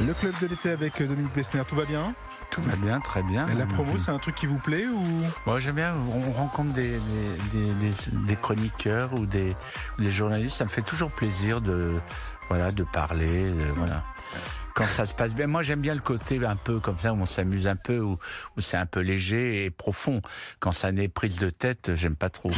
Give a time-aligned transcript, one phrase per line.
[0.00, 2.14] Le club de l'été avec Dominique Bessner, tout va bien?
[2.50, 3.46] Tout va bien, très bien.
[3.56, 5.02] La promo, c'est un truc qui vous plaît ou?
[5.46, 5.94] Moi, j'aime bien.
[5.94, 6.98] On rencontre des,
[7.52, 7.92] des, des,
[8.26, 9.56] des chroniqueurs ou des,
[9.98, 10.56] des, journalistes.
[10.56, 11.94] Ça me fait toujours plaisir de,
[12.48, 13.50] voilà, de parler.
[13.50, 14.02] De, voilà
[14.74, 15.46] quand ça se passe bien.
[15.46, 18.18] Moi, j'aime bien le côté un peu comme ça, où on s'amuse un peu, où,
[18.56, 20.20] où c'est un peu léger et profond.
[20.58, 22.50] Quand ça n'est prise de tête, j'aime pas trop.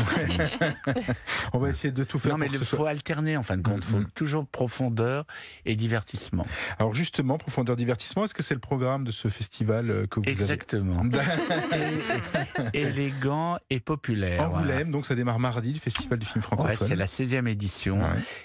[1.52, 2.32] on va essayer de tout faire.
[2.32, 3.78] Non, mais il faut alterner, en fin de compte.
[3.78, 4.10] Il faut mm-hmm.
[4.14, 5.24] toujours profondeur
[5.66, 6.46] et divertissement.
[6.78, 10.26] Alors, justement, profondeur, divertissement, est-ce que c'est le programme de ce festival euh, que vous
[10.26, 11.02] Exactement.
[11.70, 12.70] Avez...
[12.72, 14.50] élégant et populaire.
[14.50, 16.70] Angoulême, donc ça démarre mardi, le festival du film francophone.
[16.70, 18.00] Ouais, c'est la 16e édition.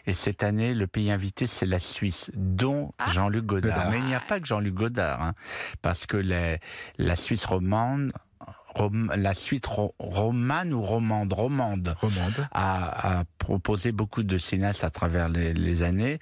[0.08, 3.12] Et cette année, le pays invité, c'est la Suisse, dont ah.
[3.12, 3.46] Jean-Luc
[3.90, 5.34] Mais il n'y a pas que Jean-Luc Godard, hein,
[5.82, 6.18] parce que
[6.98, 8.12] la Suisse romande
[9.16, 9.66] la suite
[10.00, 12.48] romane ou romande, romande, romande.
[12.52, 16.20] A, a, proposé beaucoup de cinéastes à travers les, les années,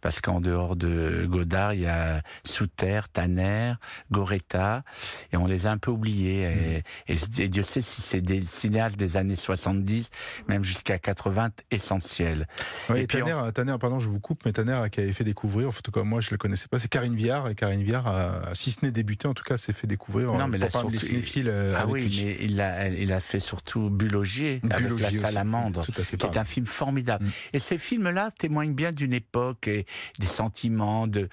[0.00, 3.74] parce qu'en dehors de Godard, il y a Souter, Tanner,
[4.10, 4.82] Goretta,
[5.32, 6.84] et on les a un peu oubliés.
[7.08, 7.42] Et, mm.
[7.42, 10.10] et, Dieu sait si c'est des cinéastes des années 70,
[10.48, 12.46] même jusqu'à 80, essentiels.
[12.94, 15.88] et Tanner, Tanner, pardon, je vous coupe, mais Tanner qui avait fait découvrir, en fait,
[15.90, 18.84] comme moi je le connaissais pas, c'est Karine Viard, et Karine Viard, a, si ce
[18.84, 20.32] n'est débuté, en tout cas, s'est fait découvrir.
[20.32, 21.48] Non, mais surtout, cinéphiles.
[21.48, 26.26] Euh, ah oui, mais il a, il a fait surtout Bulogier, avec La Salamandre, qui
[26.26, 27.24] est un film formidable.
[27.24, 27.30] Mm.
[27.54, 29.84] Et ces films-là témoignent bien d'une époque et
[30.18, 31.06] des sentiments.
[31.06, 31.28] De...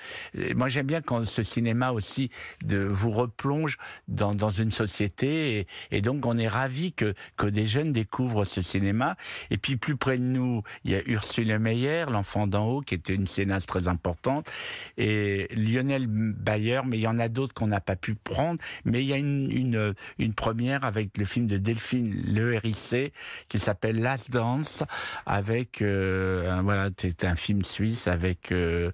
[0.55, 2.30] Moi, j'aime bien quand ce cinéma aussi
[2.66, 3.77] de vous replonge
[4.08, 8.45] dans, dans une société et, et, donc on est ravi que, que des jeunes découvrent
[8.45, 9.16] ce cinéma.
[9.49, 12.95] Et puis plus près de nous, il y a Ursule Meyer, l'enfant d'en haut, qui
[12.95, 14.49] était une scénaste très importante,
[14.97, 18.59] et Lionel Bayer, mais il y en a d'autres qu'on n'a pas pu prendre.
[18.86, 23.11] Mais il y a une, une, une première avec le film de Delphine Le RIC
[23.49, 24.81] qui s'appelle Last Dance
[25.25, 28.91] avec euh, voilà c'est un film suisse avec euh,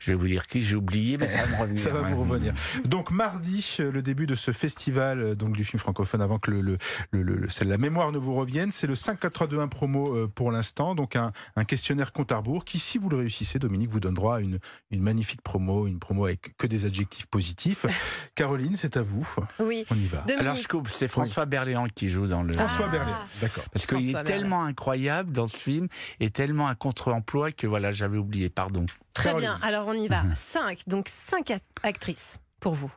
[0.00, 1.78] je vais vous dire qui j'ai oublié mais ça va me revenir.
[1.78, 2.54] ça va vous revenir.
[2.86, 6.78] Donc mardi le début de ce festival donc du film francophone avant que le, le,
[7.10, 11.32] le, la mémoire ne vous revienne c'est le 5421 promo euh, pour l'instant donc un,
[11.56, 14.40] un, questionnaire compte à rebours qui si vous le réussissez Dominique vous donne droit à
[14.40, 14.58] une,
[14.90, 17.84] une magnifique promo une promo avec que des adjectifs positifs.
[18.34, 19.28] Caroline c'est à vous.
[19.60, 19.84] Oui.
[19.90, 20.24] On y va.
[20.38, 22.54] Alors je coupe c'est François Berléand qui joue dans le.
[22.54, 23.24] François ah.
[23.40, 23.64] d'accord.
[23.72, 25.88] Parce qu'il est tellement incroyable dans ce film
[26.20, 28.86] et tellement un contre-emploi que voilà, j'avais oublié, pardon.
[29.14, 30.22] Très bien, alors on y va.
[30.34, 31.52] Cinq, donc cinq
[31.82, 32.92] actrices pour vous.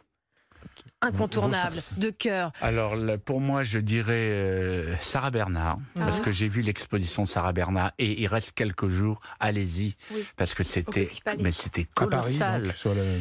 [1.03, 2.51] Incontournable, de cœur.
[2.61, 7.53] Alors pour moi, je dirais euh, Sarah Bernard, ah parce que j'ai vu l'exposition Sarah
[7.53, 9.19] Bernard et il reste quelques jours.
[9.39, 9.95] Allez-y,
[10.37, 11.09] parce que c'était,
[11.39, 12.71] mais c'était colossal.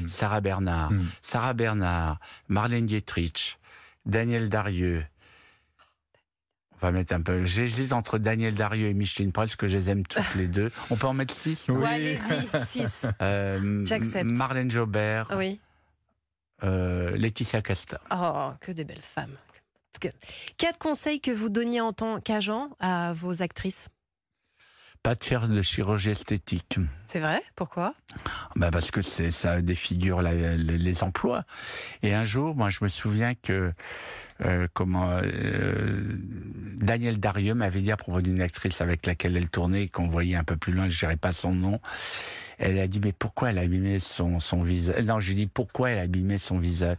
[0.08, 1.06] Sarah Bernard, hmm.
[1.22, 3.58] Sarah Bernard, Marlène Dietrich,
[4.06, 5.04] Daniel Darieux.
[6.72, 7.44] On va mettre un peu.
[7.44, 10.70] J'hésite entre Daniel Darieux et Micheline Prel, parce que je les aime toutes les deux.
[10.90, 13.06] On peut en mettre six Oui, allez-y, six.
[13.20, 14.30] Euh, J'accepte.
[14.30, 15.30] Marlène Jobert.
[15.36, 15.60] Oui.
[16.62, 18.00] Euh, Laetitia Casta.
[18.10, 19.36] Oh, que des belles femmes.
[20.56, 23.88] Quatre conseils que vous donniez en tant qu'agent à vos actrices?
[25.02, 26.78] Pas de faire de chirurgie esthétique.
[27.06, 27.42] C'est vrai?
[27.56, 27.94] Pourquoi?
[28.56, 31.44] Bah Parce que ça défigure les emplois.
[32.02, 33.72] Et un jour, moi, je me souviens que
[34.44, 36.16] euh, comment euh,
[36.76, 40.44] Daniel Darieux m'avait dit à propos d'une actrice avec laquelle elle tournait, qu'on voyait un
[40.44, 41.80] peu plus loin, je dirais pas son nom.
[42.58, 45.02] Elle a dit mais pourquoi elle a abîmé son son visage?
[45.04, 46.98] Non, je lui dis pourquoi elle a abîmé son visage?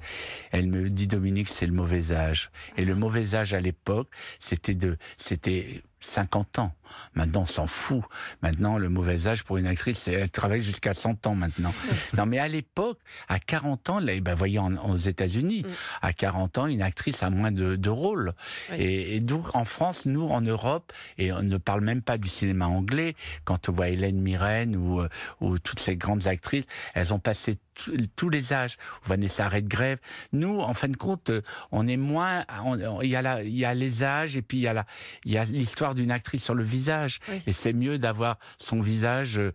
[0.51, 2.50] Elle me dit Dominique, c'est le mauvais âge.
[2.78, 4.09] Et le mauvais âge à l'époque,
[4.40, 6.73] c'était de c'était 50 ans.
[7.13, 8.03] Maintenant, on s'en fout.
[8.41, 11.73] Maintenant, le mauvais âge pour une actrice, c'est elle travaille jusqu'à 100 ans maintenant.
[12.17, 15.72] non, mais à l'époque, à 40 ans, là, ben, voyez, aux États-Unis, mm.
[16.01, 18.34] à 40 ans, une actrice a moins de, de rôles.
[18.75, 22.67] Et, donc, en France, nous, en Europe, et on ne parle même pas du cinéma
[22.67, 25.09] anglais, quand on voit Hélène Mirren ou, euh,
[25.40, 27.57] ou toutes ces grandes actrices, elles ont passé
[28.16, 28.78] tous les âges.
[29.03, 29.97] Vanessa Redgrave.
[30.34, 31.41] Nous, en fin de compte, euh,
[31.72, 32.44] on est moins.
[33.01, 34.85] Il y a y a les âges et puis il y a
[35.41, 37.19] a l'histoire d'une actrice sur le visage.
[37.47, 39.40] Et c'est mieux d'avoir son visage.
[39.40, 39.52] Euh,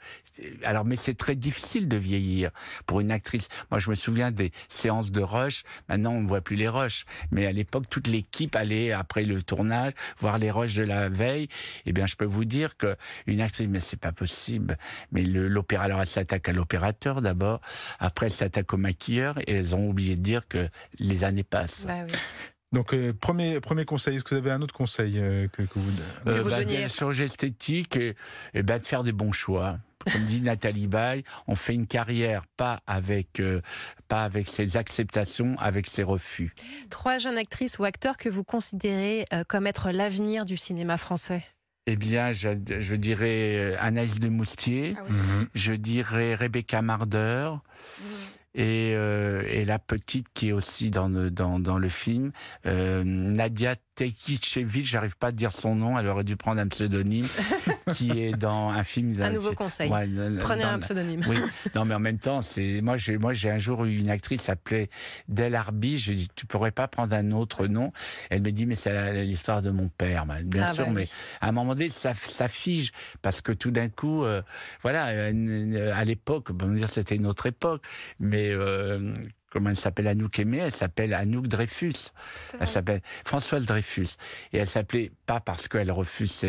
[0.65, 2.51] alors, mais c'est très difficile de vieillir
[2.87, 3.49] pour une actrice.
[3.71, 5.63] Moi, je me souviens des séances de rush.
[5.89, 7.05] Maintenant, on ne voit plus les rushs.
[7.31, 11.49] Mais à l'époque, toute l'équipe allait après le tournage voir les rushs de la veille.
[11.87, 12.97] Eh bien, je peux vous dire que
[13.27, 14.77] une actrice, mais c'est pas possible.
[15.13, 17.61] Mais l'opéra, alors elle s'attaque à l'opérateur d'abord.
[17.99, 20.69] Après, elles s'attaquent aux maquilleurs et elles ont oublié de dire que
[20.99, 21.87] les années passent.
[21.87, 22.15] Bah oui.
[22.77, 25.79] Donc, euh, premier, premier conseil, est-ce que vous avez un autre conseil euh, que, que,
[25.79, 25.91] vous,
[26.27, 28.15] euh, vous bah, Changer esthétique et,
[28.53, 29.79] et bah, de faire des bons choix.
[30.13, 33.63] Comme dit Nathalie Baye, on fait une carrière pas avec, euh,
[34.09, 36.53] pas avec ses acceptations, avec ses refus.
[36.91, 41.45] Trois jeunes actrices ou acteurs que vous considérez comme être l'avenir du cinéma français.
[41.87, 45.03] Eh bien, je, je, dirais Anaïs de Moustier, ah
[45.55, 48.03] je dirais Rebecca Marder, mmh
[48.57, 52.33] et, euh, et la petite qui est aussi dans le, dans, dans le film,
[52.67, 57.27] euh, Nadia Tekichevich, j'arrive pas à dire son nom, elle aurait dû prendre un pseudonyme,
[57.97, 59.21] qui est dans un film.
[59.21, 59.91] Un nouveau conseil.
[59.91, 60.07] Ouais,
[60.41, 61.23] Prenez dans- un pseudonyme.
[61.29, 61.37] Oui,
[61.75, 62.97] non, mais en même temps, c'est moi.
[62.97, 64.91] J'ai moi j'ai un jour eu une actrice s'appelait
[65.29, 65.99] Del Arbi.
[65.99, 67.91] Je lui ai dit, tu pourrais pas prendre un autre nom?
[68.31, 70.27] Elle me dit, mais c'est l'histoire de mon père.
[70.45, 71.11] Bien Ah, sûr, bah mais oui.
[71.41, 74.43] à un moment donné, ça, ça fige parce que tout d'un coup, euh,
[74.83, 77.83] voilà, euh, à l'époque, bon, dire c'était une autre époque,
[78.21, 79.15] mais euh,
[79.57, 82.11] comment elle s'appelle Anouk Aimé Elle s'appelle Anouk Dreyfus.
[82.61, 84.17] Elle s'appelle Françoise Dreyfus.
[84.53, 86.45] Et elle s'appelait pas parce qu'elle refuse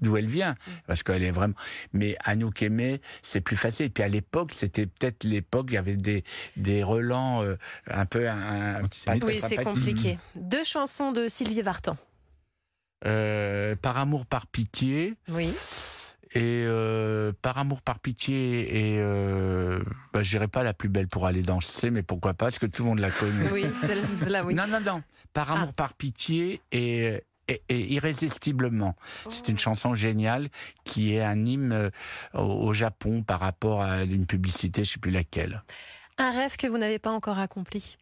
[0.00, 0.54] d'où elle vient,
[0.86, 1.54] parce qu'elle est vraiment.
[1.92, 3.86] Mais Anouk Aimé, c'est plus facile.
[3.86, 6.22] Et puis à l'époque, c'était peut-être l'époque, il y avait des,
[6.56, 7.56] des relents euh,
[7.90, 8.28] un peu.
[8.28, 8.82] Un,
[9.22, 10.18] Oui, c'est compliqué.
[10.36, 11.96] Deux chansons de Sylvie Vartan.
[13.04, 15.14] Euh, par amour, par pitié.
[15.28, 15.52] Oui.
[16.32, 19.80] Et euh, par amour, par pitié, et euh,
[20.12, 22.66] bah, je dirais pas la plus belle pour aller danser, mais pourquoi pas, parce que
[22.66, 23.50] tout le monde la connaît.
[23.52, 24.54] Oui, celle- celle-là, oui.
[24.54, 25.02] Non, non, non.
[25.32, 28.96] Par amour, par pitié et, et, et irrésistiblement.
[29.28, 30.48] C'est une chanson géniale
[30.84, 31.90] qui est un hymne euh,
[32.34, 35.62] au, au Japon par rapport à une publicité, je sais plus laquelle.
[36.18, 37.96] Un rêve que vous n'avez pas encore accompli.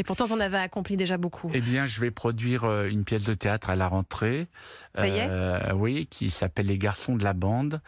[0.00, 1.52] Et pourtant, vous en avez accompli déjà beaucoup.
[1.54, 4.48] Eh bien, je vais produire euh, une pièce de théâtre à la rentrée.
[4.96, 7.80] Ça y est Euh, Oui, qui s'appelle Les Garçons de la bande,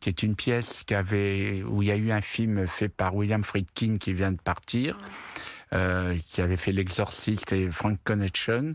[0.00, 3.14] qui est une pièce qui avait, où il y a eu un film fait par
[3.14, 4.98] William Friedkin qui vient de partir.
[5.72, 8.74] Euh, qui avait fait L'Exorciste et Frank Connection.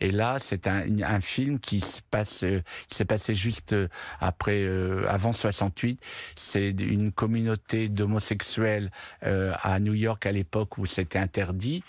[0.00, 3.88] Et là, c'est un, un film qui se passe, euh, qui s'est passé juste euh,
[4.20, 6.00] après, euh, avant 68.
[6.36, 8.90] C'est une communauté d'homosexuels
[9.24, 11.82] euh, à New York à l'époque où c'était interdit.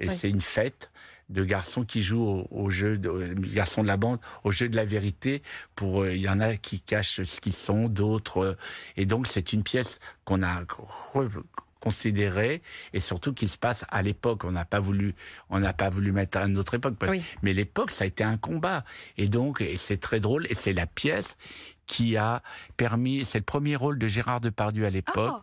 [0.00, 0.90] Et c'est une fête
[1.28, 4.76] de garçons qui jouent au, au jeu, de, garçons de la bande, au jeu de
[4.76, 5.42] la vérité.
[5.74, 8.56] Pour euh, il y en a qui cachent ce qu'ils sont, d'autres.
[8.96, 11.42] et donc c'est une pièce qu'on a re-
[11.80, 12.62] considérée
[12.92, 14.44] et surtout qui se passe à l'époque.
[14.44, 15.14] On n'a pas voulu,
[15.50, 16.96] on n'a pas voulu mettre à une autre époque.
[16.98, 17.22] parce- Oui.
[17.42, 18.84] Mais l'époque, ça a été un combat.
[19.16, 20.46] Et donc, et c'est très drôle.
[20.50, 21.36] Et c'est la pièce
[21.86, 22.42] qui a
[22.76, 23.24] permis.
[23.24, 25.32] C'est le premier rôle de Gérard Depardieu à l'époque.
[25.34, 25.42] Oh,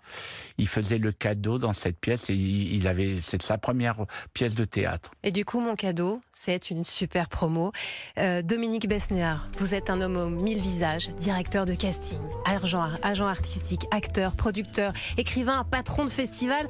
[0.57, 3.19] Il faisait le cadeau dans cette pièce et il, avait.
[3.19, 5.11] C'est sa première pièce de théâtre.
[5.23, 7.71] Et du coup, mon cadeau, c'est une super promo.
[8.17, 13.27] Euh, Dominique Besnéard, vous êtes un homme aux mille visages, directeur de casting, agent, agent
[13.27, 16.67] artistique, acteur, producteur, écrivain, patron de festival.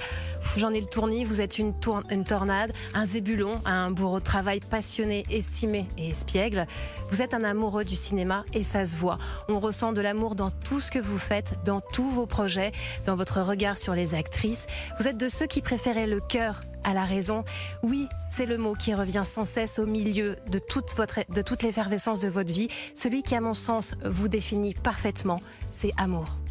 [0.58, 5.26] J'en ai le tournis, vous êtes une, tornade, un zébulon, un bourreau de travail passionné,
[5.30, 6.68] estimé et espiègle.
[7.12, 9.18] Vous êtes un amoureux du cinéma et ça se voit.
[9.50, 12.72] On ressent de l'amour dans tout ce que vous faites, dans tous vos projets,
[13.06, 14.68] dans votre regard sur les actrices.
[15.00, 17.44] Vous êtes de ceux qui préféraient le cœur à la raison.
[17.82, 21.64] Oui, c'est le mot qui revient sans cesse au milieu de toute, votre, de toute
[21.64, 22.68] l'effervescence de votre vie.
[22.94, 25.40] Celui qui, à mon sens, vous définit parfaitement,
[25.72, 26.43] c'est amour.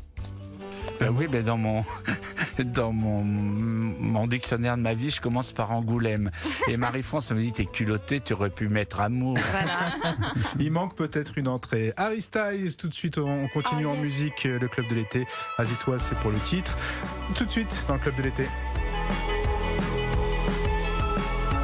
[1.05, 1.85] Ben oui, ben dans mon
[2.65, 6.31] dans mon, mon dictionnaire de ma vie, je commence par Angoulême.
[6.69, 9.37] Et Marie-France me dit t'es culotté, tu aurais pu mettre amour.
[9.51, 9.95] Voilà.
[10.59, 11.93] Il manque peut-être une entrée.
[11.97, 14.47] Harry Styles, tout de suite, on continue Oh, en musique.
[14.47, 15.27] euh, Le club de l'été.
[15.59, 16.77] Azitoise, c'est pour le titre.
[17.35, 18.47] Tout de suite dans le club de l'été.